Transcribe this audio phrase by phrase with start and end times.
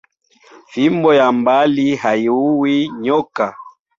[0.71, 3.45] Fimbo ya mbali hayiuwi nyoka